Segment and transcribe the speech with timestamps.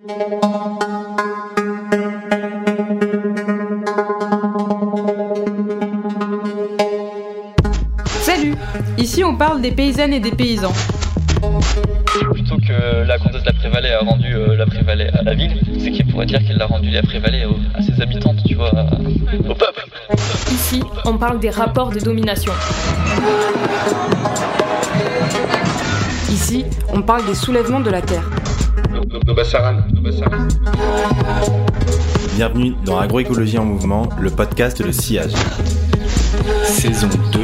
[0.00, 0.14] Salut
[8.96, 10.72] Ici on parle des paysannes et des paysans.
[12.30, 15.60] Plutôt que la comtesse de la Prévalée a rendu euh, la Prévalée à la ville,
[15.80, 17.44] c'est qu'il pourrait dire qu'elle a rendu la Prévalée
[17.74, 19.84] à ses habitantes, tu vois, au peuple.
[20.52, 22.52] Ici on parle des rapports de domination.
[26.30, 28.22] Ici on parle des soulèvements de la terre.
[29.28, 29.82] Nobasaran.
[32.34, 35.32] Bienvenue dans Agroécologie en mouvement, le podcast de sillage.
[36.64, 37.40] Saison 2.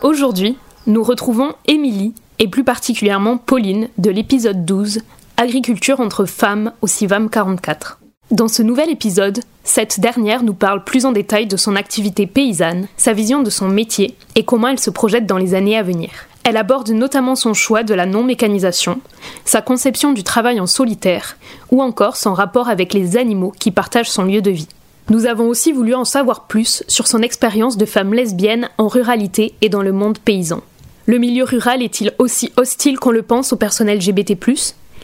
[0.00, 0.56] Aujourd'hui,
[0.86, 5.02] nous retrouvons Émilie et plus particulièrement Pauline de l'épisode 12
[5.36, 8.00] Agriculture entre femmes au CIVAM 44.
[8.30, 12.88] Dans ce nouvel épisode, cette dernière nous parle plus en détail de son activité paysanne,
[12.96, 16.08] sa vision de son métier et comment elle se projette dans les années à venir.
[16.44, 19.00] Elle aborde notamment son choix de la non-mécanisation,
[19.44, 21.36] sa conception du travail en solitaire
[21.70, 24.68] ou encore son rapport avec les animaux qui partagent son lieu de vie.
[25.08, 29.54] Nous avons aussi voulu en savoir plus sur son expérience de femme lesbienne en ruralité
[29.60, 30.62] et dans le monde paysan.
[31.06, 34.34] Le milieu rural est-il aussi hostile qu'on le pense au personnel LGBT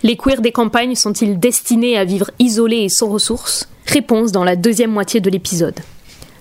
[0.02, 3.68] Les queers des campagnes sont-ils destinés à vivre isolés et sans ressources?
[3.86, 5.80] Réponse dans la deuxième moitié de l'épisode.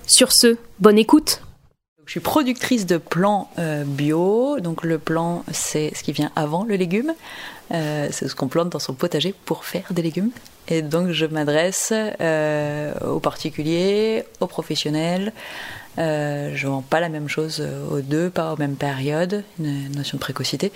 [0.05, 1.41] Sur ce, bonne écoute
[2.07, 4.61] Je suis productrice de plants euh, bio.
[4.61, 7.13] Donc le plant, c'est ce qui vient avant le légume.
[7.73, 10.31] Euh, c'est ce qu'on plante dans son potager pour faire des légumes.
[10.69, 15.33] Et donc je m'adresse euh, aux particuliers, aux professionnels.
[15.97, 20.21] Je vends pas la même chose aux deux, pas aux mêmes périodes, une notion de
[20.21, 20.71] précocité.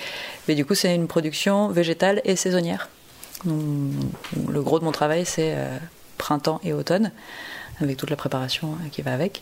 [0.48, 2.90] Mais du coup, c'est une production végétale et saisonnière.
[3.46, 5.56] Le gros de mon travail, c'est
[6.18, 7.12] printemps et automne,
[7.82, 9.42] avec toute la préparation euh, qui va avec.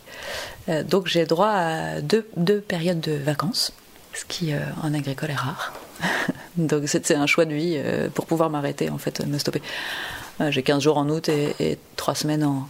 [0.70, 3.74] Euh, donc j'ai droit à deux, deux périodes de vacances,
[4.14, 5.74] ce qui euh, en agricole est rare.
[6.58, 9.62] donc c'est un choix de vie euh, pour pouvoir m'arrêter, en fait, me stopper.
[10.50, 12.68] J'ai 15 jours en août et, et 3 semaines en,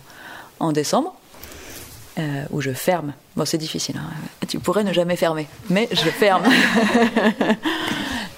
[0.59, 1.13] en décembre.
[2.17, 3.13] euh, où je ferme.
[3.35, 3.95] Bon, c'est difficile.
[3.97, 4.09] hein.
[4.47, 6.43] Tu pourrais ne jamais fermer, mais je ferme.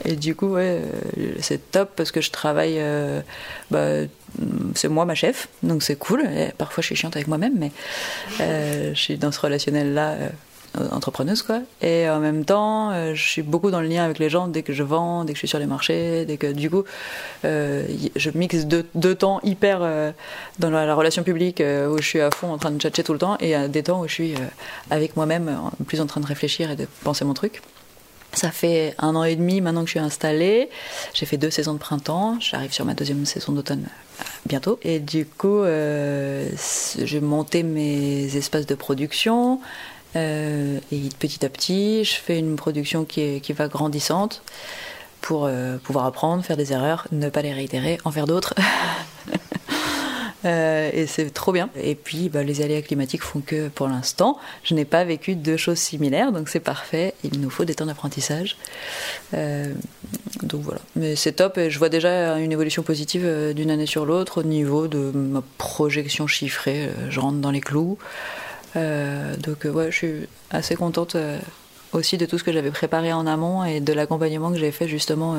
[0.03, 0.81] Et du coup, ouais,
[1.39, 2.77] c'est top parce que je travaille.
[2.79, 3.21] euh,
[3.69, 4.07] bah,
[4.75, 6.21] c'est moi ma chef, donc c'est cool.
[6.21, 7.71] Et parfois, je suis chiante avec moi-même, mais
[8.39, 10.29] euh, je suis dans ce relationnel-là, euh,
[10.91, 11.61] entrepreneuse, quoi.
[11.81, 14.63] Et en même temps, euh, je suis beaucoup dans le lien avec les gens dès
[14.63, 16.83] que je vends, dès que je suis sur les marchés, dès que du coup,
[17.43, 19.79] je mixe deux, temps hyper
[20.59, 23.13] dans la, la relation publique où je suis à fond en train de tchatcher tout
[23.13, 24.33] le temps, et des temps où je suis
[24.89, 25.51] avec moi-même,
[25.87, 27.61] plus en train de réfléchir et de penser mon truc.
[28.33, 30.69] Ça fait un an et demi maintenant que je suis installée.
[31.13, 32.37] J'ai fait deux saisons de printemps.
[32.39, 34.79] J'arrive sur ma deuxième saison d'automne euh, bientôt.
[34.83, 36.49] Et du coup, euh,
[36.97, 39.59] j'ai monté mes espaces de production.
[40.15, 44.41] euh, et petit à petit, je fais une production qui va grandissante
[45.21, 48.53] pour euh, pouvoir apprendre, faire des erreurs, ne pas les réitérer, en faire d'autres.
[50.45, 51.69] Euh, et c'est trop bien.
[51.75, 55.57] Et puis, bah, les aléas climatiques font que, pour l'instant, je n'ai pas vécu deux
[55.57, 57.13] choses similaires, donc c'est parfait.
[57.23, 58.57] Il nous faut des temps d'apprentissage.
[59.33, 59.73] Euh,
[60.43, 60.81] donc voilà.
[60.95, 64.41] Mais c'est top et je vois déjà une évolution positive euh, d'une année sur l'autre
[64.41, 66.89] au niveau de ma projection chiffrée.
[67.09, 67.97] Je rentre dans les clous.
[68.75, 71.17] Donc, ouais, je suis assez contente
[71.91, 74.87] aussi de tout ce que j'avais préparé en amont et de l'accompagnement que j'ai fait
[74.87, 75.37] justement.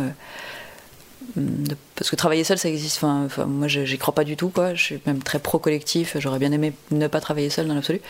[1.94, 3.03] Parce que travailler seul, ça existe.
[3.03, 4.49] Enfin, moi, j'y crois pas du tout.
[4.49, 4.75] Quoi.
[4.75, 6.16] Je suis même très pro-collectif.
[6.19, 8.00] J'aurais bien aimé ne pas travailler seul dans l'absolu.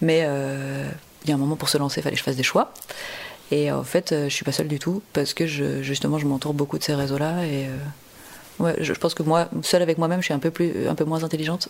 [0.00, 0.88] Mais euh,
[1.24, 2.72] il y a un moment pour se lancer, il fallait que je fasse des choix.
[3.50, 6.54] Et en fait, euh, je suis pas seule du tout parce que justement, je m'entoure
[6.54, 7.44] beaucoup de ces réseaux-là.
[7.44, 7.76] Et euh,
[8.60, 10.94] ouais, je, je pense que moi, seule avec moi-même, je suis un peu, plus, un
[10.94, 11.68] peu moins intelligente.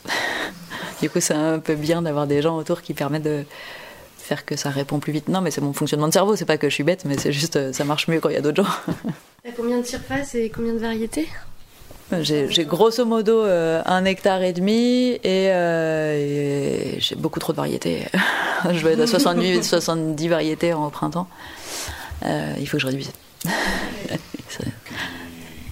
[1.02, 3.44] du coup, c'est un peu bien d'avoir des gens autour qui permettent de
[4.20, 5.28] faire que ça répond plus vite.
[5.28, 6.36] Non, mais c'est mon fonctionnement de cerveau.
[6.36, 8.34] C'est pas que je suis bête, mais c'est juste euh, ça marche mieux quand il
[8.34, 8.70] y a d'autres gens.
[9.44, 11.28] T'as combien de surface et combien de variétés?
[12.20, 17.52] J'ai j'ai grosso modo euh, un hectare et demi et, euh, et j'ai beaucoup trop
[17.52, 18.04] de variétés.
[18.72, 21.28] je vais être à 70, 70 variétés en au printemps.
[22.26, 23.12] Euh, il faut que je réduise.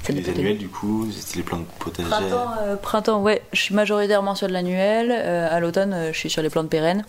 [0.08, 2.10] Ça Les annuels, du coup, c'est les plantes potagères.
[2.10, 5.12] Printemps, euh, printemps, ouais, je suis majoritairement sur de l'annuel.
[5.12, 7.04] Euh, à l'automne, euh, je suis sur les plantes pérennes.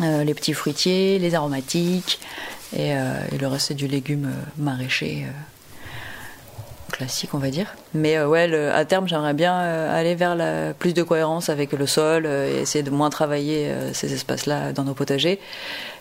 [0.00, 2.18] Euh, les petits fruitiers, les aromatiques,
[2.74, 5.26] et, euh, le reste du légume euh, maraîcher
[6.90, 7.74] classique, on va dire.
[7.94, 10.36] Mais ouais, à terme, j'aimerais bien aller vers
[10.74, 14.92] plus de cohérence avec le sol et essayer de moins travailler ces espaces-là dans nos
[14.92, 15.40] potagers.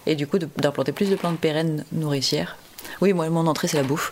[0.05, 2.57] Et du coup, d'implanter plus de plantes pérennes nourricières.
[2.99, 4.11] Oui, moi, mon entrée, c'est la bouffe.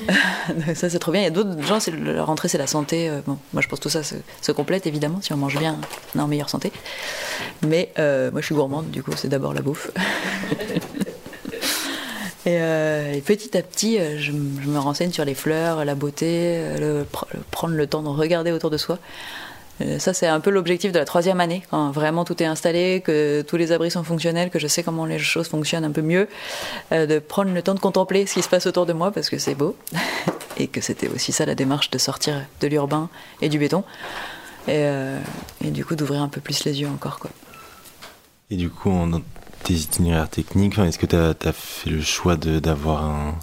[0.74, 1.20] Ça, c'est trop bien.
[1.20, 3.08] Il y a d'autres gens, c'est le- leur entrée, c'est la santé.
[3.08, 5.20] Euh, Bon, moi, je pense que tout ça se, complète, évidemment.
[5.22, 5.78] Si on mange bien,
[6.14, 6.72] on est en meilleure santé.
[7.66, 9.90] Mais euh, moi, je suis gourmande, du coup, c'est d'abord la bouffe.
[12.44, 16.60] Et, euh, et petit à petit, je, me renseigne sur les fleurs, la beauté,
[17.52, 18.98] prendre le temps de regarder autour de soi.
[19.82, 23.02] Euh, Ça, c'est un peu l'objectif de la troisième année, quand vraiment tout est installé,
[23.04, 26.02] que tous les abris sont fonctionnels, que je sais comment les choses fonctionnent un peu
[26.02, 26.28] mieux,
[26.92, 29.30] euh, de prendre le temps de contempler ce qui se passe autour de moi, parce
[29.30, 29.76] que c'est beau,
[30.56, 33.08] et que c'était aussi ça la démarche de sortir de l'urbain
[33.40, 33.84] et du béton,
[34.68, 35.18] et, euh,
[35.60, 37.18] du coup d'ouvrir un peu plus les yeux encore.
[37.18, 37.30] Quoi.
[38.50, 39.22] Et du coup, dans
[39.64, 43.34] tes itinéraires techniques, est-ce que tu as, fait le choix d'avoir un.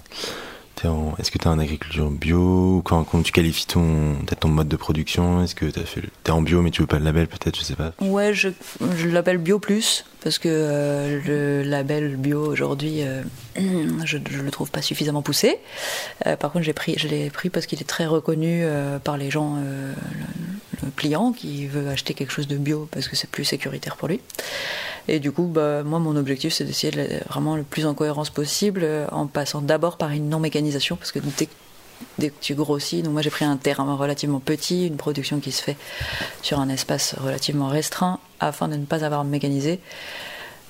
[1.18, 5.42] Est-ce que tu en agriculture bio quand, comment tu qualifies ton, ton mode de production?
[5.42, 5.80] Est-ce que tu
[6.26, 7.92] es en bio mais tu veux pas le label peut-être Je sais pas.
[8.00, 8.48] Ouais, je,
[8.96, 13.22] je l'appelle Bio Plus parce que euh, le label bio aujourd'hui, euh,
[14.04, 15.58] je, je le trouve pas suffisamment poussé.
[16.26, 18.64] Euh, par contre, pris, je l'ai pris parce qu'il est très reconnu
[19.04, 23.30] par les gens, le, client qui veut acheter quelque chose de bio parce que c'est
[23.30, 24.20] plus sécuritaire pour lui.
[25.08, 28.30] Et du coup, bah, moi, mon objectif, c'est d'essayer de vraiment le plus en cohérence
[28.30, 31.48] possible, en passant d'abord par une non-mécanisation, parce que dès
[32.18, 33.02] dès que tu grossis.
[33.02, 35.76] Donc moi j'ai pris un terrain relativement petit, une production qui se fait
[36.42, 39.80] sur un espace relativement restreint afin de ne pas avoir mécanisé.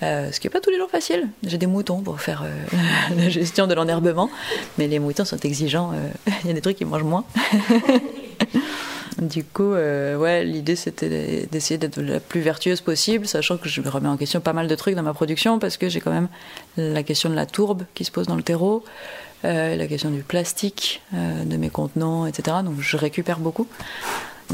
[0.02, 1.28] Euh, ce qui n'est pas tous les jours facile.
[1.44, 4.30] J'ai des moutons pour faire euh, la gestion de l'enherbement,
[4.78, 5.92] mais les moutons sont exigeants.
[5.92, 6.08] euh,
[6.44, 7.24] Il y a des trucs qui mangent moins.
[9.20, 13.82] Du coup, euh, ouais, l'idée c'était d'essayer d'être la plus vertueuse possible, sachant que je
[13.82, 16.28] remets en question pas mal de trucs dans ma production parce que j'ai quand même
[16.78, 18.82] la question de la tourbe qui se pose dans le terreau,
[19.44, 22.58] euh, la question du plastique, euh, de mes contenants, etc.
[22.64, 23.66] Donc je récupère beaucoup.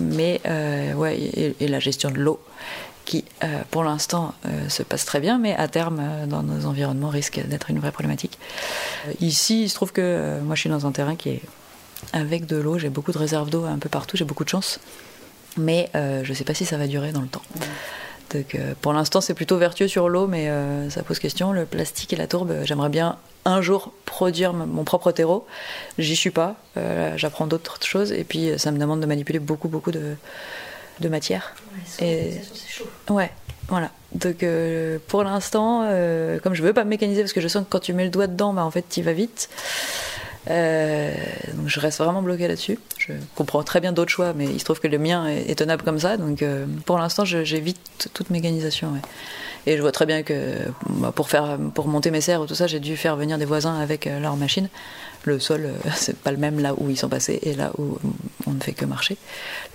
[0.00, 1.18] Mais euh, ouais,
[1.58, 2.40] et, la gestion de l'eau
[3.06, 3.24] qui,
[3.70, 4.34] pour l'instant,
[4.68, 8.36] se passe très bien, mais à terme, dans nos environnements, risque d'être une vraie problématique.
[9.20, 11.42] Ici, il se trouve que moi, je suis dans un terrain qui est
[12.12, 12.78] avec de l'eau.
[12.78, 14.16] J'ai beaucoup de réserves d'eau un peu partout.
[14.16, 14.80] J'ai beaucoup de chance,
[15.56, 17.42] mais je ne sais pas si ça va durer dans le temps.
[18.34, 21.52] Donc, pour l'instant, c'est plutôt vertueux sur l'eau, mais euh, ça pose question.
[21.52, 25.46] Le plastique et la tourbe, euh, j'aimerais bien un jour produire mon propre terreau.
[25.98, 26.56] J'y suis pas.
[26.76, 30.16] Euh, J'apprends d'autres choses, et puis ça me demande de manipuler beaucoup, beaucoup de,
[31.00, 31.54] de matière.
[32.00, 32.32] Et-
[33.08, 33.30] Ouais,
[33.68, 33.90] voilà.
[34.12, 37.64] Donc euh, pour l'instant, euh, comme je veux pas me mécaniser parce que je sens
[37.64, 39.48] que quand tu mets le doigt dedans, bah, en fait, tu vas vite.
[40.48, 41.12] Euh,
[41.54, 42.78] donc je reste vraiment bloqué là-dessus.
[42.98, 45.82] Je comprends très bien d'autres choix, mais il se trouve que le mien est, tenable
[45.82, 46.16] comme ça.
[46.16, 48.92] Donc euh, pour l'instant, j'évite toute mécanisation.
[49.66, 50.54] Et je vois très bien que
[50.88, 53.44] bah, pour, faire, pour monter mes serres ou tout ça, j'ai dû faire venir des
[53.44, 54.68] voisins avec euh, leur machine.
[55.24, 57.98] Le sol, euh, c'est pas le même là où ils sont passés et là où
[58.46, 59.16] on ne fait que marcher.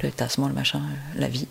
[0.02, 0.82] Le tassement, le machin,
[1.18, 1.48] la vie.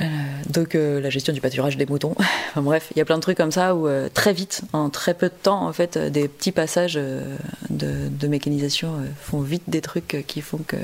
[0.00, 0.04] Euh,
[0.48, 2.14] donc euh, la gestion du pâturage des moutons.
[2.50, 4.90] Enfin, bref, il y a plein de trucs comme ça où euh, très vite, en
[4.90, 10.24] très peu de temps, en fait, des petits passages de, mécanisation font vite des trucs
[10.26, 10.76] qui font que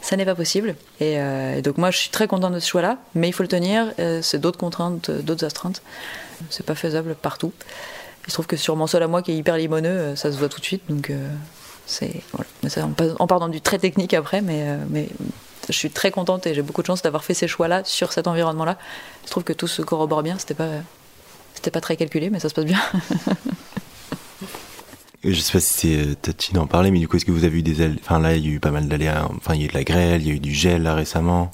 [0.00, 0.76] ça n'est pas possible.
[1.00, 1.18] Et,
[1.62, 3.92] donc moi, je suis très contente de ce choix-là, mais il faut le tenir.
[4.22, 5.82] c'est d'autres contraintes, d'autres astreintes.
[6.50, 7.52] C'est pas faisable partout.
[8.26, 10.38] Il se trouve que sur mon sol à moi, qui est hyper limoneux, ça se
[10.38, 10.82] voit tout de suite.
[10.88, 11.12] Donc
[11.86, 12.48] c'est voilà.
[12.68, 12.88] Ça,
[13.18, 15.08] on, part du très technique après, mais
[15.72, 18.26] je suis très contente et j'ai beaucoup de chance d'avoir fait ces choix-là sur cet
[18.26, 18.78] environnement-là.
[19.24, 20.38] Je trouve que tout se corrobore bien.
[20.38, 20.68] C'était pas,
[21.54, 22.80] c'était pas très calculé, mais ça se passe bien.
[25.24, 27.44] Je sais pas si c'est euh, touchy d'en parler, mais du coup, est-ce que vous
[27.44, 29.28] avez eu des Enfin, là, il y a eu pas mal d'aléas.
[29.36, 30.94] Enfin, il y a eu de la grêle, il y a eu du gel là
[30.94, 31.50] récemment,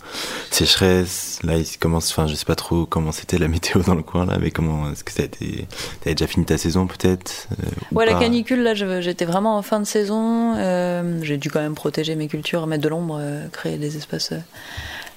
[0.51, 1.39] sécheresse.
[1.45, 2.11] Là, il commence.
[2.11, 4.91] Enfin, je sais pas trop comment c'était la météo dans le coin là, mais comment
[4.91, 5.67] est-ce que ça a été
[6.01, 9.63] T'avais déjà fini ta saison peut-être euh, ou Ouais, la canicule, là, j'étais vraiment en
[9.63, 10.57] fin de saison.
[10.59, 14.35] Euh, j'ai dû quand même protéger mes cultures, mettre de l'ombre, euh, créer des espaces.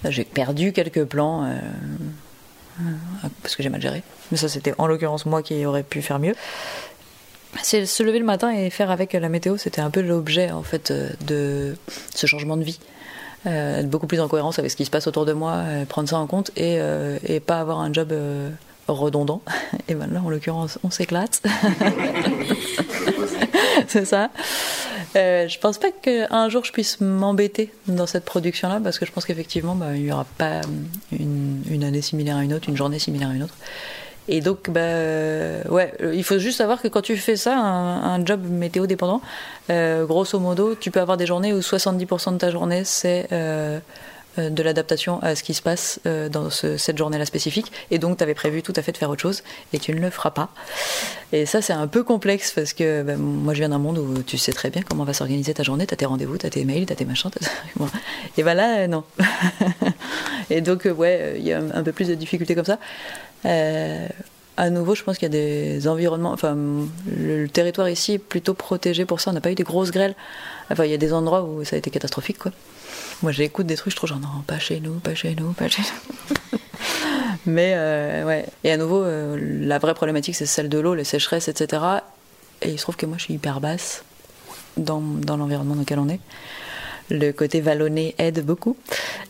[0.05, 1.45] j'ai perdu quelques plants
[2.81, 2.83] euh,
[3.41, 4.03] parce que j'ai mal géré.
[4.31, 6.35] Mais ça, c'était en l'occurrence moi qui aurais pu faire mieux.
[7.61, 10.63] C'est se lever le matin et faire avec la météo, c'était un peu l'objet en
[10.63, 11.75] fait euh, de
[12.13, 12.79] ce changement de vie.
[13.45, 16.09] Euh, beaucoup plus en cohérence avec ce qui se passe autour de moi, euh, prendre
[16.09, 18.13] ça en compte et, euh, pas avoir un job
[18.87, 19.41] redondant.
[19.87, 21.41] Et ben là, en l'occurrence, on s'éclate.
[23.87, 24.29] c'est ça.
[25.15, 29.25] Je pense pas qu'un jour je puisse m'embêter dans cette production-là parce que je pense
[29.25, 30.61] qu'effectivement, bah, il n'y aura pas
[31.11, 33.55] une, une année similaire à une autre, une journée similaire à une autre.
[34.27, 37.57] Et donc, bah, euh, ouais, euh, il faut juste savoir que quand tu fais ça,
[37.57, 39.21] un, job météo dépendant,
[39.69, 44.61] euh, grosso modo, tu peux avoir des journées où 70% de ta journée, c'est de
[44.61, 45.99] l'adaptation à ce qui se passe
[46.31, 47.71] dans ce- cette journée-là spécifique.
[47.89, 49.41] Et donc, tu avais prévu tout à fait de faire autre chose
[49.73, 50.49] et tu ne le feras pas.
[51.33, 54.21] Et ça, c'est un peu complexe parce que bah, moi, je viens d'un monde où
[54.21, 55.87] tu sais très bien comment va s'organiser ta journée.
[55.87, 57.31] Tu as tes rendez-vous, tu as tes mails, tu as tes machins.
[58.37, 59.03] Et ben là, non.
[60.51, 62.77] et donc, ouais, il y a un peu plus de difficultés comme ça.
[63.45, 64.07] Euh,
[64.57, 66.31] à nouveau, je pense qu'il y a des environnements.
[66.31, 66.57] Enfin,
[67.15, 69.29] le, territoire ici est plutôt protégé pour ça.
[69.29, 70.15] On n'a pas eu des grosses grêles.
[70.71, 72.51] Enfin, il y a des endroits où ça a été catastrophique, quoi.
[73.21, 75.67] Moi, j'écoute des trucs, je trouve genre non, pas chez nous, pas chez nous, pas
[75.67, 76.59] chez nous.
[77.45, 78.45] Mais euh, ouais.
[78.63, 81.81] Et à nouveau, euh, la vraie problématique, c'est celle de l'eau, les sécheresses, etc.
[82.61, 84.03] Et il se trouve que moi, je suis hyper basse
[84.75, 86.19] dans, dans l'environnement dans lequel on est.
[87.09, 88.75] Le côté vallonné aide beaucoup.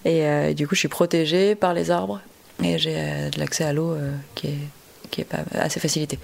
[0.06, 2.22] Et euh, du coup, je suis protégée par les arbres
[2.64, 4.58] et j'ai euh, de l'accès à l'eau euh, qui est,
[5.12, 6.20] qui est pas assez facilité.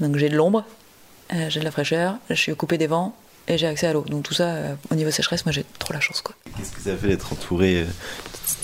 [0.00, 0.64] Donc j'ai de l'ombre,
[1.32, 3.14] euh, j'ai de la fraîcheur, je suis coupée des vents
[3.48, 4.04] et j'ai accès à l'eau.
[4.08, 4.54] Donc tout ça,
[4.90, 6.22] au niveau sécheresse, moi j'ai trop la chance.
[6.56, 7.86] Qu'est-ce que ça fait d'être entouré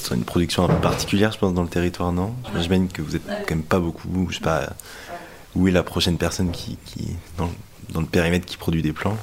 [0.02, 2.34] sur une production un peu particulière, je pense, dans le territoire, non?
[2.62, 4.08] J'imagine que vous êtes quand même pas beaucoup.
[4.30, 4.70] Je sais pas.
[5.56, 6.78] Où est la prochaine personne qui,
[7.36, 7.50] dans,
[8.00, 9.16] le- périmètre qui produit des plans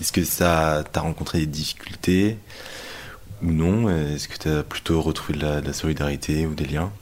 [0.00, 2.38] Est-ce que ça t'as rencontré des difficultés?
[3.42, 3.88] Ou non?
[3.88, 6.92] Est-ce que tu as plutôt retrouvé de la solidarité ou des liens?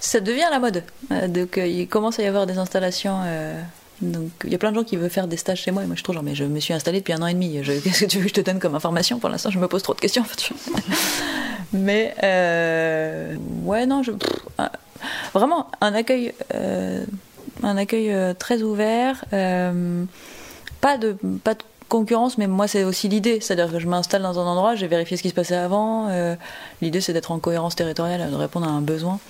[0.00, 0.82] Ça devient la mode.
[1.12, 3.20] Euh, donc euh, il commence à y avoir des installations.
[3.24, 3.60] euh,
[4.00, 5.86] donc il y a plein de gens qui veulent faire des stages chez moi et
[5.86, 7.60] moi je trop genre mais je me suis installée depuis un an et demi.
[7.84, 9.50] Qu'est-ce que tu veux que je te donne comme information Pour l'instant?
[9.50, 10.24] Je me pose trop de questions.
[11.74, 12.14] mais
[13.64, 14.12] ouais non je
[15.34, 16.32] vraiment un accueil
[17.62, 19.22] un accueil très ouvert.
[19.30, 24.38] pas de pas de concurrence mais moi c'est aussi l'idée c'est-à-dire que je m'installe dans
[24.38, 26.08] un endroit j'ai vérifié ce qui se passait avant
[26.80, 29.20] l'idée c'est d'être en cohérence territoriale de répondre à un besoin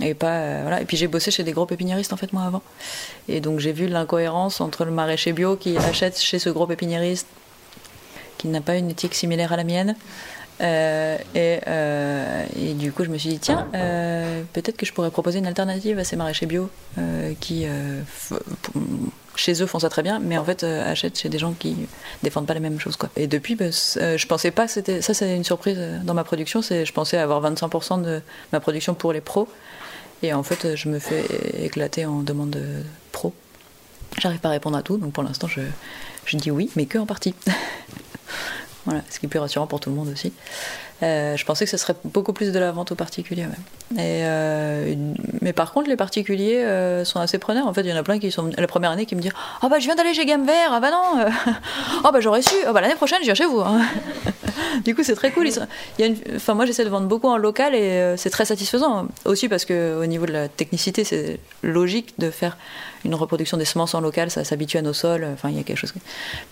[0.00, 0.80] et pas euh, voilà.
[0.80, 2.62] Et puis j'ai bossé chez des gros pépiniéristes en fait moi avant.
[3.28, 7.26] Et donc j'ai vu l'incohérence entre le maraîcher bio qui achète chez ce gros pépiniériste
[8.38, 9.96] qui n'a pas une éthique similaire à la mienne.
[10.60, 13.66] Euh, et, euh, et du coup je me suis dit tiens
[14.52, 16.70] peut-être que je pourrais proposer une alternative à ces maraîchers bio
[17.40, 17.66] qui
[19.34, 21.76] chez eux font ça très bien mais en fait achètent chez des gens qui
[22.22, 23.08] défendent pas les mêmes choses quoi.
[23.16, 26.92] Et depuis bah, je pensais pas c'était ça c'est une surprise dans ma production je
[26.92, 28.22] pensais avoir 25% de
[28.52, 29.48] ma production pour les pros
[30.24, 31.24] et en fait, je me fais
[31.62, 32.64] éclater en demande de
[33.12, 33.34] pro.
[34.18, 37.04] J'arrive pas à répondre à tout, donc pour l'instant, je, dis oui, mais que en
[37.04, 37.34] partie.
[38.86, 40.32] voilà, ce qui est plus rassurant pour tout le monde aussi.
[41.02, 43.46] Euh, je pensais que ce serait beaucoup plus de la vente aux particuliers.
[43.92, 44.94] Et, euh,
[45.42, 47.66] mais par contre, les particuliers euh, sont assez preneurs.
[47.66, 49.34] En fait, il y en a plein qui sont la première année qui me disent
[49.60, 51.26] Ah bah je viens d'aller chez Gamme Vert, ah bah non,
[52.04, 53.60] ah bah j'aurais su, ah bah l'année prochaine je viens chez vous.
[53.60, 53.82] hein.
[54.84, 55.48] Du coup, c'est très cool.
[56.36, 59.08] Enfin, moi, j'essaie de vendre beaucoup en local et euh, c'est très satisfaisant.
[59.24, 62.56] Aussi parce que au niveau de la technicité, c'est logique de faire
[63.04, 64.30] une reproduction des semences en local.
[64.30, 65.26] Ça s'habitue à nos sols.
[65.32, 65.92] Enfin, il y a quelque chose.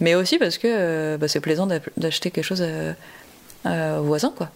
[0.01, 4.33] Mais aussi parce que euh, bah, c'est plaisant d'a- d'acheter quelque chose euh, aux voisins,
[4.37, 4.51] quoi.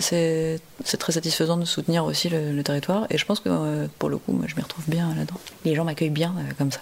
[0.00, 0.58] C'est
[0.98, 4.46] très satisfaisant de soutenir aussi le, territoire et je pense que pour le coup, moi,
[4.48, 5.38] je m'y retrouve bien là-dedans.
[5.64, 6.80] Les gens m'accueillent bien comme ça.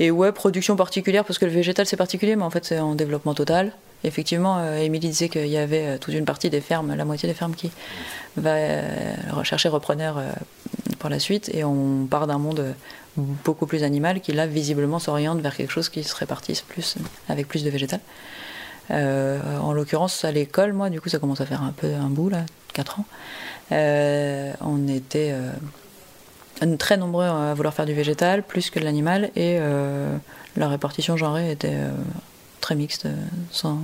[0.00, 2.94] Et ouais, production particulière, parce que le végétal c'est particulier, mais en fait c'est en
[2.94, 3.72] développement total.
[4.04, 7.28] Effectivement, euh, Émilie disait qu'il y avait euh, toute une partie des fermes, la moitié
[7.28, 7.70] des fermes qui
[8.36, 10.22] va euh, rechercher repreneur
[11.00, 12.74] pour la suite, et on part d'un monde
[13.16, 16.96] beaucoup plus animal qui là visiblement s'oriente vers quelque chose qui se répartisse plus
[17.28, 18.00] avec plus de végétal.
[18.90, 22.30] En l'occurrence, à l'école, moi, du coup, ça commence à faire un peu un bout,
[22.30, 23.04] là, 4 ans.
[23.70, 25.34] On était
[26.78, 30.16] très nombreux à vouloir faire du végétal, plus que de l'animal, et euh,
[30.56, 31.90] la répartition genrée était euh,
[32.60, 33.14] très mixte, euh,
[33.50, 33.78] sans...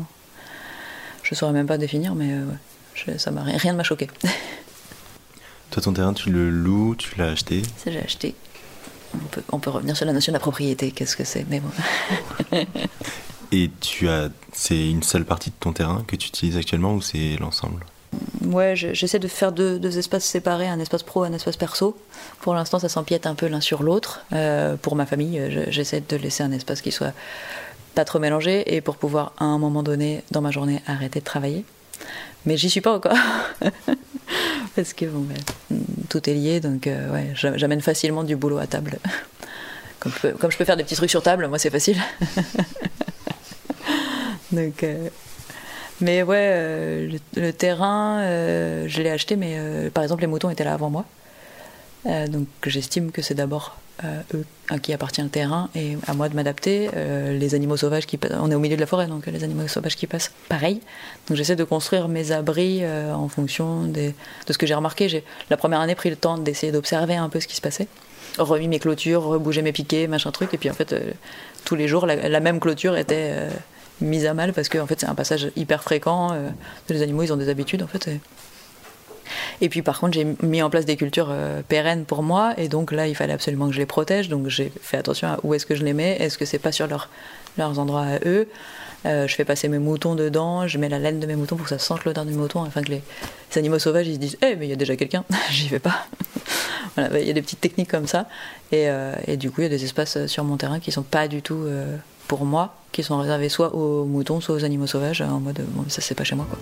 [1.23, 2.57] Je saurais même pas définir, mais euh, ouais,
[2.95, 4.09] je- ça m'a rien ne m'a choqué.
[5.71, 7.63] Toi, ton terrain, tu le loues, tu l'as acheté?
[7.77, 8.35] Ça, j'ai acheté.
[9.15, 11.61] On peut, on peut revenir sur la notion de la propriété, qu'est-ce que c'est, mais
[11.61, 11.71] bon.
[13.53, 14.29] et tu as.
[14.53, 17.85] C'est une seule partie de ton terrain que tu utilises actuellement ou c'est l'ensemble?
[18.45, 21.97] Ouais, je- j'essaie de faire deux, espaces séparés, un espace pro, un espace perso.
[22.41, 24.25] Pour l'instant, ça s'empiète un peu l'un sur l'autre.
[24.33, 27.13] Euh, pour ma famille, je- j'essaie de laisser un espace qui soit
[27.95, 31.25] pas trop mélangé et pour pouvoir, à un moment donné, dans ma journée, arrêter de
[31.25, 31.65] travailler.
[32.45, 33.17] Mais j'y suis pas encore.
[34.77, 35.79] Parce que ben,
[36.09, 38.99] tout est lié, donc euh, j'amène facilement du boulot à table.
[40.01, 40.13] Comme
[40.51, 41.97] je, peux, faire des petits trucs sur table, moi c'est facile.
[44.53, 45.09] donc, euh,
[46.01, 50.51] mais ouais, euh, le, terrain, euh, je l'ai acheté, mais euh, par exemple, les moutons
[50.51, 51.05] étaient là avant moi.
[52.29, 53.79] Donc j'estime que c'est d'abord
[54.35, 56.91] eux à qui appartient le terrain et à moi de m'adapter.
[56.95, 59.67] Les animaux sauvages qui passent, on est au milieu de la forêt, donc les animaux
[59.69, 60.83] sauvages qui passent, pareil.
[61.27, 64.13] Donc j'essaie de construire mes abris en fonction de
[64.47, 65.09] ce que j'ai remarqué.
[65.09, 67.89] J'ai la première année pris le temps d'essayer d'observer un peu ce qui se passait,
[68.37, 70.95] remis mes clôtures, rebouger mes piquets, machin truc, et puis en fait
[71.65, 73.49] tous les jours la, même clôture était
[74.01, 76.33] mise à mal parce que en fait c'est un passage hyper fréquent.
[76.33, 76.49] euh,
[76.89, 78.09] les animaux ils ont des habitudes en fait.
[78.09, 78.21] et-
[79.61, 82.69] et puis par contre, j'ai mis en place des cultures euh, pérennes pour moi, et
[82.69, 84.29] donc là, il fallait absolument que je les protège.
[84.29, 86.17] Donc j'ai fait attention à où est-ce que je les mets.
[86.21, 87.09] Est-ce que c'est pas sur leur-
[87.57, 88.49] leurs endroits à eux
[89.07, 90.67] Euh, Je fais passer mes moutons dedans.
[90.67, 92.83] Je mets la laine de mes moutons pour que ça sente l'odeur du mouton, afin
[92.83, 93.03] que les,
[93.57, 96.07] animaux sauvages ils se disent, eh mais il y a déjà quelqu'un, j'y vais pas.
[96.97, 98.27] voilà, il y a des petites techniques comme ça.
[98.73, 100.91] Et, euh, et du coup, il y a des espaces euh, sur mon terrain qui
[100.93, 101.97] sont pas du tout euh,
[102.29, 105.85] pour moi, qui sont réservés soit aux moutons, soit aux animaux sauvages, en mode, bon,
[105.89, 106.59] ça c'est pas chez moi quoi.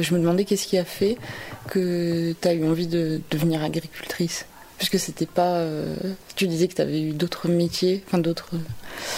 [0.00, 1.16] Je me demandais qu'est-ce qui a fait
[1.68, 4.46] que tu as eu envie de devenir agricultrice
[4.78, 5.58] Puisque c'était pas.
[5.58, 5.94] euh,
[6.34, 8.48] tu disais que tu avais eu d'autres métiers, enfin d'autres.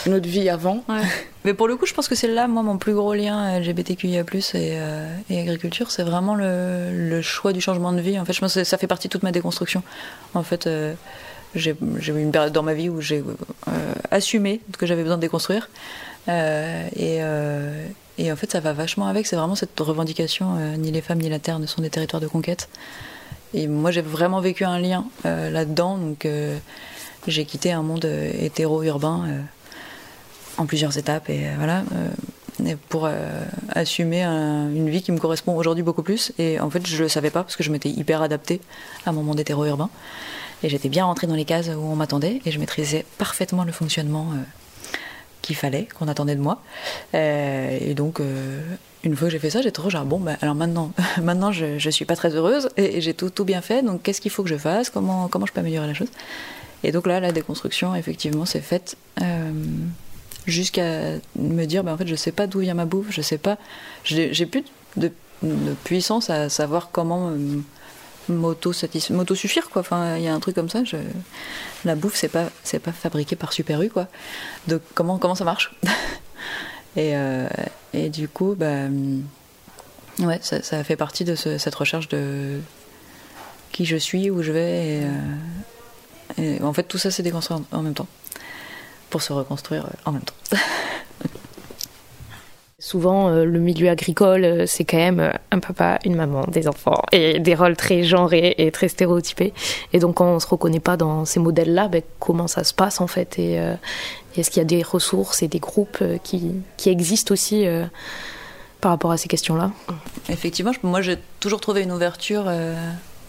[0.04, 0.85] une autre vie avant.
[1.45, 4.21] Mais pour le coup, je pense que c'est là, moi, mon plus gros lien LGBTQIA+,
[4.21, 8.19] et, euh, et agriculture, c'est vraiment le, le choix du changement de vie.
[8.19, 9.83] En fait, je pense que ça fait partie de toute ma déconstruction.
[10.35, 10.93] En fait, euh,
[11.54, 13.23] j'ai j'ai eu une période dans ma vie où j'ai
[13.69, 13.71] euh,
[14.11, 15.71] assumé que j'avais besoin de déconstruire.
[16.28, 17.87] Euh, et, euh,
[18.18, 19.26] et en fait, ça va vachement avec.
[19.26, 22.20] C'est vraiment cette revendication, euh, ni les femmes ni la terre ne sont des territoires
[22.22, 22.68] de conquête.
[23.55, 25.96] Et moi, j'ai vraiment vécu un lien euh, là-dedans.
[25.98, 26.59] Donc, euh,
[27.27, 29.24] j'ai quitté un monde hétéro-urbain
[30.59, 31.29] en plusieurs étapes.
[31.31, 31.83] Et voilà.
[32.88, 33.09] pour
[33.70, 36.33] assumer un- une vie qui me correspond aujourd'hui beaucoup plus.
[36.38, 38.61] Et en fait, je le savais pas parce que je m'étais hyper adaptée
[39.07, 39.90] à mon monde hétéro-urbain.
[40.62, 43.72] Et j'étais bien rentrée dans les cases où on m'attendait et je maîtrisais parfaitement le
[43.72, 44.29] fonctionnement
[45.44, 46.62] qu'il fallait, qu'on attendait de moi.
[47.14, 48.61] Euh, et donc, euh,
[49.04, 51.78] une fois que j'ai fait ça, j'étais trop genre, bon, bah, alors maintenant, maintenant je,
[51.78, 54.42] je suis pas très heureuse et, j'ai tout, tout bien fait, donc qu'est-ce qu'il faut
[54.42, 54.90] que je fasse?
[54.90, 56.09] Comment, comment je peux améliorer la chose?
[56.83, 59.52] Et donc là, la déconstruction, effectivement, s'est faite euh,
[60.46, 63.38] jusqu'à me dire, bah, en fait, je sais pas d'où vient ma bouffe, je sais
[63.38, 63.59] pas,
[64.04, 64.64] j'ai j'ai plus
[64.96, 65.12] de,
[65.85, 67.30] puissance à savoir comment
[68.28, 69.80] m'auto-suffire, quoi.
[69.80, 70.82] Enfin, il y a un truc comme ça,
[71.84, 74.08] la bouffe, c'est pas, c'est pas fabriqué par Super U, quoi.
[74.68, 75.74] Donc, comment, comment ça marche
[76.96, 77.48] et, euh,
[77.92, 79.24] et du coup, bah, hum,
[80.20, 82.60] ouais, ça, fait partie de ce- cette recherche de
[83.72, 84.87] qui je suis, où je vais.
[84.87, 85.02] Et,
[86.38, 88.08] euh, en fait, tout ça, c'est déconstruit en, même temps.
[89.10, 90.34] Pour se reconstruire en même temps.
[92.85, 96.68] Souvent, euh, le milieu agricole, euh, c'est quand même euh, un papa, une maman, des
[96.68, 99.55] enfants, et des rôles très genrés et très stéréotypés.
[99.94, 103.01] Et donc, quand on se reconnaît pas dans ces modèles-là, ben, comment ça se passe
[103.01, 103.38] en fait?
[103.38, 103.55] Et
[104.37, 107.64] est-ce qu'il y a des ressources et des groupes qui, qui existent aussi
[108.83, 109.70] par rapport à ces questions-là?
[110.29, 112.44] Effectivement, moi j'ai toujours trouvé une ouverture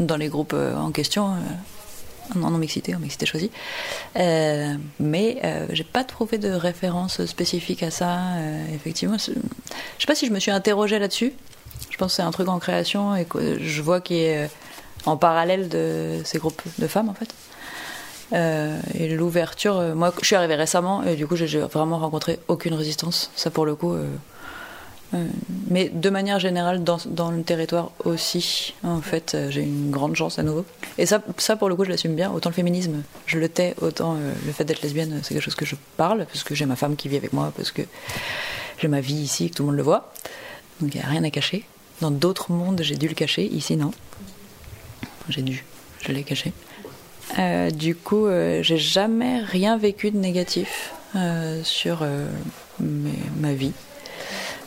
[0.02, 1.30] dans les groupes en question,
[2.36, 3.52] euh, en non-mixité, en mixité choisie.
[4.18, 8.18] Euh, mais euh, j'ai pas trouvé de référence spécifique à ça.
[8.38, 11.34] euh, effectivement, je sais pas si je me suis interrogée là-dessus.
[11.90, 14.48] Je pense que c'est un truc en création et que je vois qui est euh,
[15.06, 17.30] en parallèle de ces groupes de femmes en fait.
[18.34, 22.74] Euh, et l'ouverture, moi je suis arrivée récemment et du coup j'ai vraiment rencontré aucune
[22.74, 23.32] résistance.
[23.36, 23.96] Ça pour le coup.
[25.15, 25.28] Euh,
[25.69, 30.39] mais de manière générale, dans, le territoire aussi, en fait, euh, j'ai une grande chance
[30.39, 30.65] à nouveau.
[30.97, 32.32] Et ça, ça, pour le coup, je l'assume bien.
[32.32, 35.56] Autant le féminisme, je le tais, autant euh, le fait d'être lesbienne, c'est quelque chose
[35.56, 37.84] que je parle, parce que j'ai ma femme qui vit avec moi, parce que
[38.80, 40.12] j'ai ma vie ici, que tout le monde le voit.
[40.82, 41.63] Donc il n'y a rien à cacher.
[42.01, 43.45] Dans d'autres mondes, j'ai dû le cacher.
[43.45, 43.91] Ici, non.
[45.30, 45.63] J'ai dû.
[46.01, 46.51] Je l'ai caché.
[47.73, 50.91] Du coup, euh, j'ai jamais rien vécu de négatif
[51.63, 52.06] sur
[52.80, 53.71] ma vie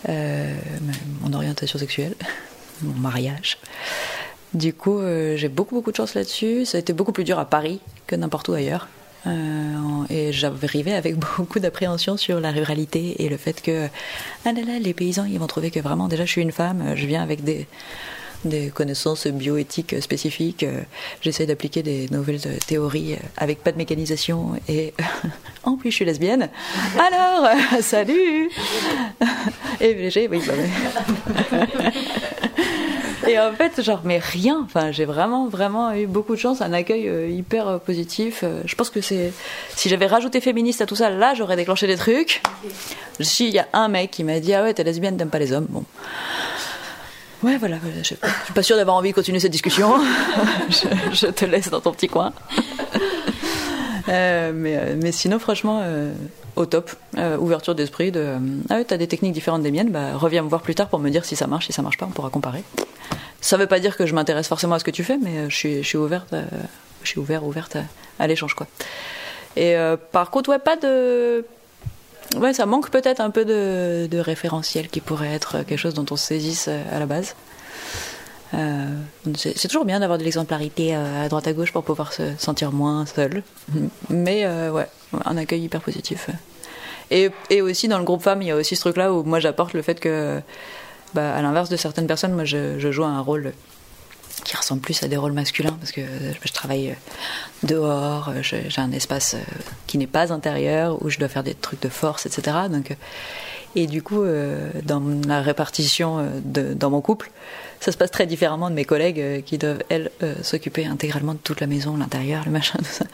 [0.06, 2.14] mon orientation sexuelle,
[2.82, 3.58] mon mariage.
[4.54, 6.64] Du coup, euh, j'ai beaucoup beaucoup de chance là-dessus.
[6.64, 8.88] Ça a été beaucoup plus dur à Paris que n'importe où ailleurs.
[9.26, 9.76] Euh,
[10.08, 13.88] et j'arrivais avec beaucoup d'appréhension sur la ruralité et le fait que
[14.46, 16.94] ah là là, les paysans ils vont trouver que vraiment déjà je suis une femme,
[16.94, 17.66] je viens avec des
[18.44, 20.62] des connaissances bioéthiques spécifiques.
[20.62, 20.81] euh,
[21.20, 24.94] J'essaie d'appliquer des nouvelles euh, théories euh, avec pas de mécanisation et
[25.64, 26.48] en plus je suis lesbienne.
[26.98, 27.48] Alors,
[27.83, 28.48] salut
[29.81, 31.62] Et VG, oui, bah ouais.
[33.29, 34.62] Et en fait, genre, mais rien.
[34.64, 38.42] Enfin, j'ai vraiment, vraiment eu beaucoup de chance, un accueil hyper positif.
[38.64, 39.33] Je pense que c'est.
[39.77, 42.40] Si j'avais rajouté féministe à tout ça, là, j'aurais déclenché des trucs.
[43.20, 45.38] Si, il y a un mec qui m'a dit Ah ouais, t'es lesbienne, t'aimes pas
[45.40, 45.66] les hommes.
[45.68, 45.85] Bon.
[47.42, 48.16] Ouais, voilà, je suis
[48.55, 49.94] pas- sûre d'avoir envie de continuer cette discussion.
[50.70, 52.33] je, te laisse dans ton petit coin.
[54.09, 56.12] Euh, mais, euh, mais sinon, franchement, euh,
[56.57, 56.90] au top.
[57.38, 58.37] Ouverture d'esprit de
[58.70, 60.98] Ah ouais, t'as des techniques différentes des miennes, bah reviens me voir plus tard pour
[60.98, 62.62] me dire si ça marche, si ça marche pas, on pourra comparer.
[63.40, 65.55] Ça veut pas dire que je m'intéresse forcément à ce que tu fais, mais je
[65.83, 66.35] suis, ouverte,
[67.03, 67.83] je suis ouvert, ouverte à,
[68.18, 68.66] à l'échange, quoi.
[69.57, 69.77] Et
[70.12, 71.44] par contre, ouais, pas de.
[72.36, 76.16] Ouais, ça manque peut-être un peu de, référentiel qui pourrait être quelque chose dont on
[76.16, 77.34] se saisisse euh, à la base.
[78.54, 78.86] Euh,
[79.36, 82.72] c'est toujours bien d'avoir de l'exemplarité euh, à droite à gauche pour pouvoir se sentir
[82.72, 83.42] moins seul.
[84.08, 84.88] Mais euh, ouais,
[85.24, 86.30] un accueil hyper positif.
[87.10, 89.72] Et, aussi dans le groupe femmes, il y a aussi ce truc-là où moi j'apporte
[89.72, 90.40] le fait que,
[91.14, 93.52] bah, à l'inverse de certaines personnes, moi je joue un rôle
[94.48, 96.94] qui ressemble plus à des rôles masculins parce que euh, je travaille euh,
[97.64, 99.37] dehors, euh, j'ai un espace
[99.87, 102.56] qui n'est pas intérieur où je dois faire des trucs de force, etc.
[102.70, 102.96] Donc,
[103.76, 104.24] et du coup,
[104.82, 107.30] dans la répartition dans mon couple,
[107.80, 110.11] ça se passe très différemment de mes collègues qui doivent, elles,
[110.42, 113.04] s'occuper intégralement de toute la maison, l'intérieur, le machin, tout ça.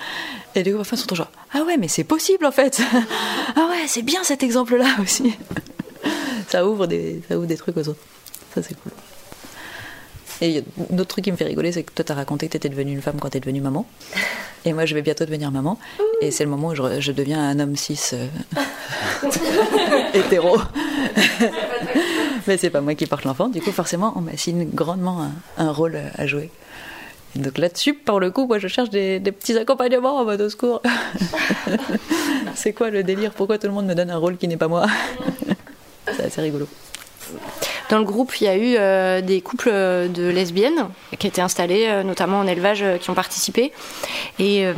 [0.55, 2.81] Et du coup, elles sont toujours Ah ouais, mais c'est possible en fait
[3.57, 5.35] Ah ouais, c'est bien cet exemple-là aussi
[6.49, 8.01] Ça ouvre des, ça ouvre des trucs aux autres.
[8.55, 8.92] Ça, c'est cool.
[10.40, 12.14] Et il y a un autre truc qui me fait rigoler, c'est que toi, t'as
[12.14, 13.87] raconté que t'étais devenue une femme quand t'es devenue maman.
[14.64, 15.79] Et moi, je vais bientôt devenir maman.
[16.20, 18.27] Et c'est le moment où je, je deviens un homme cis euh,
[20.14, 20.59] hétéro.
[22.47, 23.49] Mais c'est pas moi qui porte l'enfant.
[23.49, 26.51] Du coup, forcément, on m'assigne grandement un, un rôle à jouer.
[27.37, 30.49] Donc là-dessus, pour le coup, moi, je cherche des, des petits accompagnements en mode au
[30.49, 30.83] secours.
[32.55, 33.33] c'est quoi le délire?
[33.33, 34.87] Pourquoi tout le monde me donne un rôle qui n'est pas moi?
[36.07, 36.68] C'est assez rigolo.
[37.90, 41.85] Dans le groupe, il y a eu euh, des couples de lesbiennes qui étaient installés,
[41.87, 43.73] euh, notamment en élevage, euh, qui ont participé.
[44.38, 44.73] Et euh,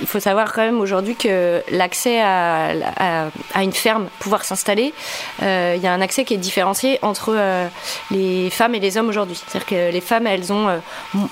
[0.00, 2.72] il faut savoir quand même aujourd'hui que l'accès à,
[3.54, 4.92] à- une ferme, pouvoir s'installer,
[5.42, 7.66] euh, il y a un accès qui est différencié entre euh,
[8.10, 9.36] les femmes et les hommes aujourd'hui.
[9.46, 10.78] C'est-à-dire que les femmes, elles ont euh,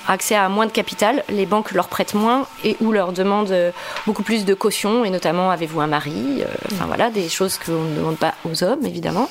[0.07, 3.71] accès à moins de capital, les banques leur prêtent moins et ou leur demandent euh,
[4.05, 7.71] beaucoup plus de caution, et notamment avez-vous un mari, euh, enfin voilà, des choses qu'on
[7.83, 9.29] ne demande pas aux hommes évidemment.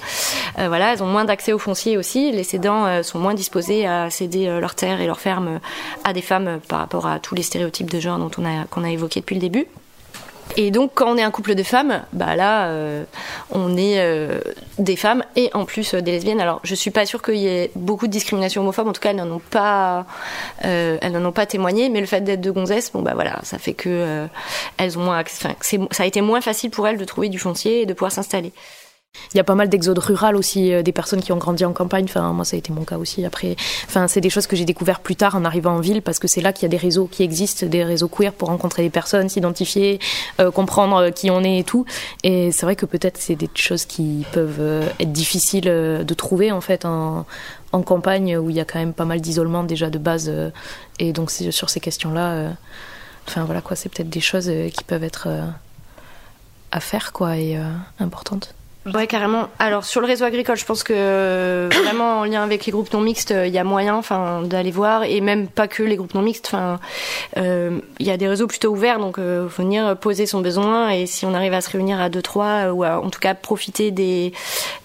[0.59, 2.33] Euh, voilà, elles ont moins d'accès au foncier aussi.
[2.33, 5.61] Les cédants euh, sont moins disposés à céder euh, leurs terres et leurs fermes
[6.05, 8.85] à des femmes par rapport à tous les stéréotypes de genre dont on a qu'on
[8.85, 9.67] a évoqué depuis le début.
[10.57, 12.71] Et donc, quand on est un couple de femmes, bah là,
[13.51, 14.01] on est
[14.79, 16.41] des femmes et en plus des lesbiennes.
[16.41, 18.87] Alors, je suis pas sûre qu'il y ait beaucoup de discrimination homophobe.
[18.87, 20.07] En tout cas, elles n'en ont pas,
[20.61, 21.89] elles n'en pas témoigné.
[21.89, 24.29] Mais le fait d'être de gonzesses, bon bah voilà, ça fait que
[24.79, 25.25] elles ont moins,
[25.61, 28.53] ça a été moins facile pour elles de trouver du foncier et de pouvoir s'installer.
[29.35, 31.73] Il y a pas mal d'exodes rural aussi, euh, des personnes qui ont grandi en
[31.73, 32.05] campagne.
[32.05, 33.25] Enfin, moi, ça a été mon cas aussi.
[33.25, 36.19] Après, enfin, c'est des choses que j'ai découvert plus tard en arrivant en ville parce
[36.19, 38.83] que c'est là qu'il y a des réseaux qui existent, des réseaux queer pour rencontrer
[38.83, 39.99] des personnes, s'identifier,
[40.41, 41.85] euh, comprendre euh, qui on est et tout.
[42.23, 46.61] Et c'est vrai que peut-être c'est des choses qui peuvent être difficiles de trouver en
[46.61, 47.27] fait en,
[47.85, 50.33] campagne où il y a quand même pas mal d'isolement déjà de base.
[50.99, 52.53] et donc sur ces questions-là,
[53.37, 55.29] voilà quoi, c'est peut-être des choses qui peuvent être
[56.73, 57.59] à faire quoi et
[58.01, 58.55] importantes.
[58.95, 59.49] Ouais, carrément.
[59.59, 62.93] Alors sur le réseau agricole, je pense que euh, vraiment en lien avec les groupes
[62.93, 65.97] non mixtes, euh, il y a moyen, enfin, d'aller voir et même pas que les
[65.97, 66.47] groupes non mixtes.
[66.47, 66.79] Enfin,
[67.37, 71.07] euh, il y a des réseaux plutôt ouverts, donc euh, venir poser son besoin et
[71.07, 73.35] si on arrive à se réunir à deux trois euh, ou à, en tout cas
[73.35, 74.33] profiter des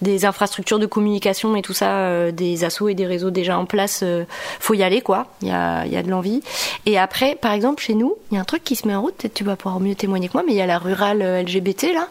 [0.00, 3.66] des infrastructures de communication et tout ça, euh, des assos et des réseaux déjà en
[3.66, 4.24] place, euh,
[4.58, 5.26] faut y aller quoi.
[5.42, 6.42] Il y a il y a de l'envie.
[6.86, 9.02] Et après, par exemple, chez nous, il y a un truc qui se met en
[9.02, 9.14] route.
[9.14, 11.42] Peut-être tu vas pouvoir mieux témoigner que moi, mais il y a la rurale euh,
[11.42, 12.08] LGBT là.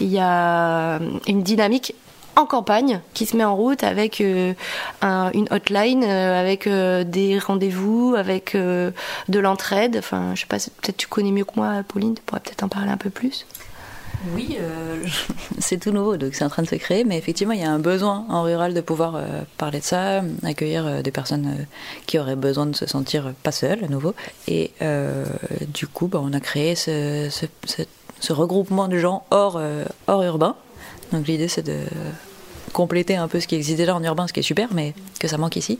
[0.00, 1.94] Il y a une dynamique
[2.34, 4.54] en campagne qui se met en route avec euh,
[5.02, 8.92] un- une hotline, euh, avec euh, des rendez-vous, avec de
[9.38, 9.96] l'entraide.
[9.98, 12.68] Enfin, je sais pas, peut-être tu connais mieux que moi, Pauline, tu pourrais peut-être en
[12.68, 13.44] parler un peu plus.
[14.34, 14.56] Oui,
[15.58, 17.70] c'est tout nouveau, donc c'est en train de se créer, mais effectivement, il y a
[17.70, 19.18] un besoin en rural de pouvoir
[19.58, 21.66] parler de ça, accueillir des personnes
[22.06, 24.14] qui auraient besoin de se sentir pas seules à nouveau.
[24.46, 24.70] Et
[25.74, 27.28] du coup, bah, on a créé ce,
[27.66, 29.60] ce- regroupement de gens hors,
[30.06, 30.54] hors urbain.
[31.12, 31.78] Donc l'idée, c'est de
[32.72, 35.28] compléter un peu ce qui existe déjà en urbain, ce qui est super, mais que
[35.28, 35.78] ça manque ici.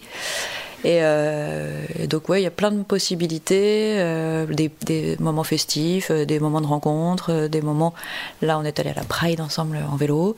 [0.85, 6.25] Et, euh, donc ouais, il y a plein de possibilités, euh, des, moments festifs, euh,
[6.25, 7.95] des moments de rencontre, des moments.
[8.41, 10.37] Là, on est allé à la Pride ensemble en vélo.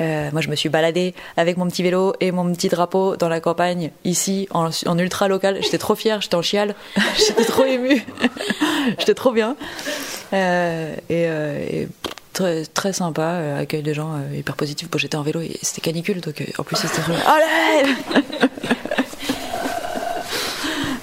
[0.00, 3.38] Moi, je me suis baladée avec mon petit vélo et mon petit drapeau dans la
[3.38, 5.58] campagne ici en, ultra local.
[5.62, 6.74] J'étais trop fière, j'étais en chiale,
[7.16, 8.04] j'étais trop émue,
[8.98, 9.54] j'étais trop bien.
[10.32, 11.86] Et
[12.32, 14.90] très, très sympa, euh, accueil des gens euh, hyper positifs.
[14.90, 17.12] Bon, j'étais en vélo et c'était canicule, donc euh, en plus c'était trop.
[17.12, 17.94] Allez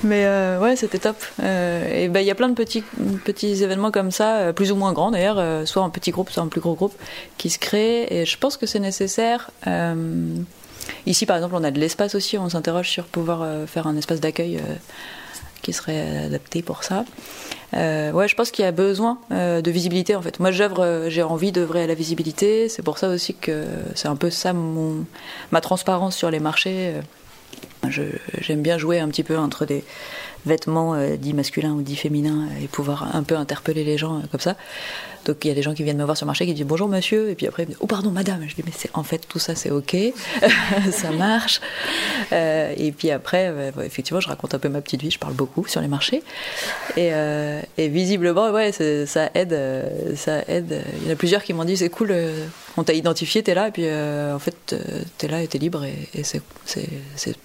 [0.04, 1.18] Mais euh, ouais, c'était top.
[1.42, 2.84] Euh, et ben il y a plein de petits
[3.26, 6.44] petits événements comme ça, plus ou moins grands d'ailleurs, euh, soit en petits groupes, soit
[6.44, 6.96] en plus gros groupes,
[7.38, 8.08] qui se créent.
[8.10, 9.52] Et je pense que c'est nécessaire.
[11.06, 12.38] Ici, par exemple, on a de l'espace aussi.
[12.38, 14.60] On s'interroge sur pouvoir faire un espace d'accueil
[15.62, 17.06] qui serait adapté pour ça.
[17.76, 20.40] Euh, ouais, je pense qu'il y a besoin euh, de visibilité en fait.
[20.40, 22.68] Moi, j'œuvre, euh, j'ai envie d'œuvrer à la visibilité.
[22.68, 25.06] C'est pour ça aussi que c'est un peu ça mon
[25.52, 26.94] ma transparence sur les marchés.
[26.96, 27.02] euh,
[28.42, 29.84] J'aime bien jouer un petit peu entre des
[30.46, 34.22] vêtements euh, dits masculins ou dits féminins et pouvoir un peu interpeller les gens euh,
[34.32, 34.56] comme ça.
[35.26, 36.66] Donc il y a des gens qui viennent me voir sur le marché qui disent
[36.66, 38.44] bonjour monsieur et puis après ils me disent oh pardon madame.
[38.48, 39.96] Je dis mais c'est en fait tout ça c'est ok,
[40.92, 41.62] ça marche.
[42.32, 45.34] Euh, et puis après euh, effectivement je raconte un peu ma petite vie, je parle
[45.34, 46.24] beaucoup sur les marchés
[46.96, 50.84] et, euh, visiblement ouais ça aide, euh, ça aide.
[51.02, 52.46] Il y en a plusieurs qui m'ont dit c'est cool, euh,
[52.78, 54.80] on t'a identifié, t'es là et puis euh, en fait euh,
[55.18, 56.42] t'es là et t'es libre et, c'est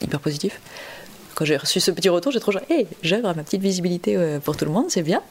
[0.01, 0.61] hyper positif.
[1.35, 4.39] Quand j'ai reçu ce petit retour, j'ai trop genre, hey, j'œuvre ma petite visibilité euh,
[4.39, 5.23] pour tout le monde, c'est bien.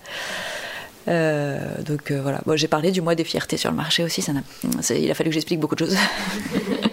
[1.08, 4.24] Euh, donc euh, voilà, bon, j'ai parlé du mois des fiertés sur le marché aussi,
[4.92, 5.98] il a fallu que j'explique beaucoup de choses.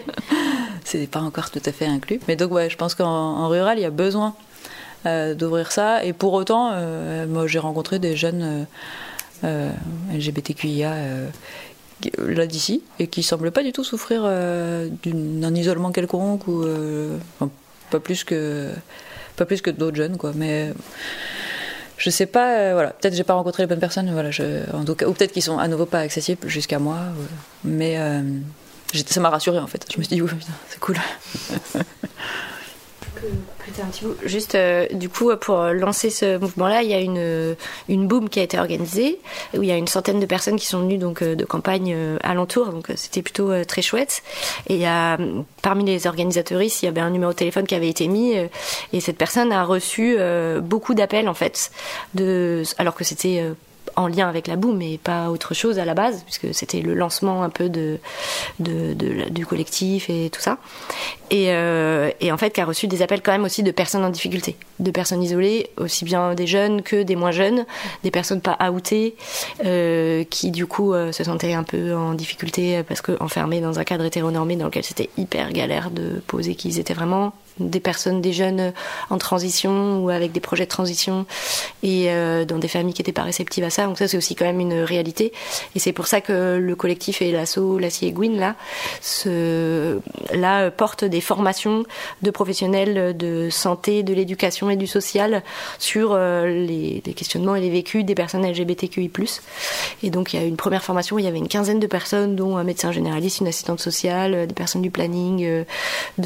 [0.85, 2.21] c'est pas encore tout à fait inclus.
[2.29, 4.35] Mais donc ouais, je pense qu'en en rural, il y a besoin
[5.05, 6.05] d'ouvrir ça.
[6.05, 6.73] Et pour autant,
[7.29, 8.67] moi j'ai rencontré des jeunes
[9.45, 10.95] LGBTQIA
[12.19, 16.65] là d'ici et qui semblent pas du tout souffrir d'un isolement quelconque ou
[17.91, 18.71] pas plus que
[19.37, 20.33] pas plus que d'autres jeunes quoi.
[20.35, 20.73] Mais
[22.01, 25.33] je sais pas, euh, voilà, peut-être j'ai pas rencontré les bonnes personnes, voilà, ou peut-être
[25.33, 27.25] qu'ils sont à nouveau pas accessibles jusqu'à moi, euh,
[27.63, 28.23] mais euh,
[28.95, 29.85] ça m'a rassuré en fait.
[29.93, 30.31] Je me suis dit, oui,
[30.71, 30.97] c'est cool.
[34.25, 37.57] Juste, euh, du coup, pour lancer ce mouvement-là, il y a une,
[37.89, 39.21] une boom qui a été organisée,
[39.55, 41.93] où il y a une centaine de personnes qui sont venues donc, euh, de campagne
[41.95, 44.23] euh, alentour, donc c'était plutôt très chouette.
[44.69, 45.19] Et a,
[45.63, 48.35] parmi les organisateuristes, il y avait un numéro de téléphone qui avait été mis,
[48.93, 50.17] et cette personne a reçu
[50.63, 51.71] beaucoup d'appels, en fait,
[52.79, 53.45] alors que c'était...
[53.97, 56.95] en lien avec la boum mais pas autre chose à la base puisque c'était le
[56.95, 57.99] lancement un peu de,
[58.59, 60.59] du collectif et tout ça.
[61.31, 64.05] Et, euh, et en fait qui a reçu des appels quand même aussi de personnes
[64.05, 64.57] en difficulté.
[64.81, 67.67] De personnes isolées aussi bien des jeunes que des moins jeunes.
[68.03, 69.15] Des personnes pas outées
[69.65, 73.79] euh, qui du coup euh, se sentaient un peu en difficulté parce que enfermées dans
[73.79, 77.81] un cadre hétéronormé dans lequel c'était hyper galère de poser qui ils étaient vraiment des
[77.81, 78.73] personnes, des jeunes
[79.11, 81.27] en transition ou avec des projets de transition
[81.83, 83.87] et euh, dans des familles qui n'étaient pas réceptives à ça.
[83.87, 85.33] Donc ça, c'est aussi quand même une réalité.
[85.75, 88.57] Et c'est pour ça que le collectif et l'asso Lassie et Gwyn, là,
[89.01, 89.99] se,
[90.33, 91.85] là, euh, portent des formations
[92.23, 95.43] de professionnels de santé, de l'éducation et du social
[95.79, 99.11] sur euh, les, questionnements et les vécus des personnes LGBTQI+.
[100.03, 101.87] Et donc, il y a une première formation où il y avait une quinzaine de
[101.87, 105.65] personnes, dont un médecin généraliste, une assistante sociale, euh, des personnes du planning,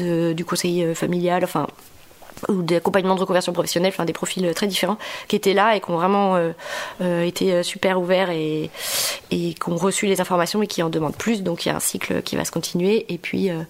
[0.01, 0.93] euh, du conseil euh,
[1.31, 1.67] enfin
[2.49, 5.89] ou d'accompagnement de reconversion professionnelle, enfin des profils très différents qui étaient là et qui
[5.89, 6.51] ont vraiment euh,
[7.01, 8.69] euh, été euh, super ouverts et,
[9.29, 11.43] qui ont reçu les informations et qui en demandent plus.
[11.43, 13.61] Donc il y a un cycle qui va se continuer et puis euh,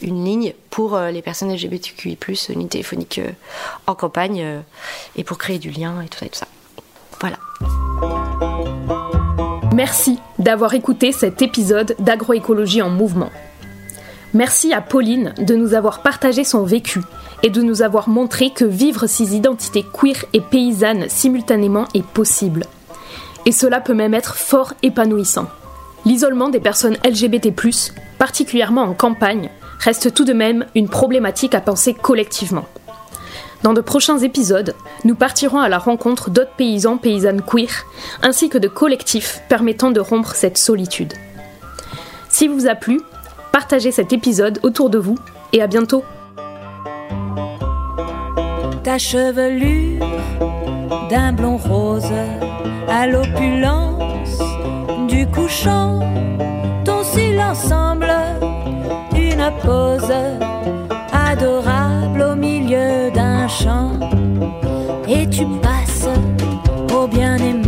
[0.00, 2.16] une ligne pour euh, les personnes LGBTQI+,
[2.48, 3.30] une ligne téléphonique euh,
[3.86, 4.60] en campagne euh,
[5.16, 6.48] et pour créer du lien et tout ça et tout ça.
[7.20, 7.38] Voilà.
[9.74, 13.30] Merci d'avoir écouté cet épisode d'Agroécologie en mouvement.
[14.34, 17.00] Merci à Pauline de nous avoir partagé son vécu
[17.42, 22.64] et de nous avoir montré que vivre ses identités queer et paysannes simultanément est possible.
[23.44, 25.48] Et cela peut même être fort épanouissant.
[26.06, 27.52] L'isolement des personnes LGBT+,
[28.18, 32.64] particulièrement en campagne, reste tout de même une problématique à penser collectivement.
[33.62, 37.84] Dans de prochains épisodes, nous partirons à la rencontre d'autres paysans, paysannes queer,
[38.22, 41.12] ainsi que de collectifs permettant de rompre cette solitude.
[42.28, 43.00] Si vous a plu,
[43.52, 45.16] partagez cet épisode autour de vous
[45.52, 46.02] et à bientôt.
[48.82, 50.04] ta chevelure
[51.08, 52.12] d'un blond rose
[52.88, 54.42] à l'opulence
[55.08, 56.00] du couchant,
[56.84, 58.10] ton silence semble
[59.14, 60.12] une pose
[61.12, 63.92] adorable au milieu d'un champ,
[65.06, 66.08] et tu passes
[66.92, 67.61] au bien-aimé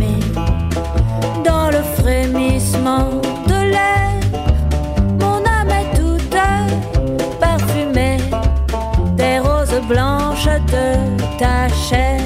[10.71, 12.19] de ta chair.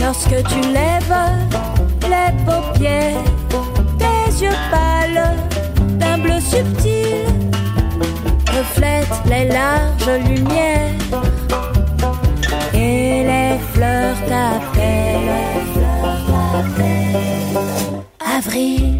[0.00, 1.14] Lorsque tu lèves
[2.02, 3.24] les paupières,
[3.98, 5.34] tes yeux pâles
[5.98, 7.24] d'un bleu subtil
[8.56, 10.92] reflète les larges lumières
[18.56, 18.95] Paris.